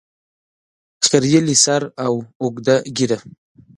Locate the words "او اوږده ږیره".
2.05-3.17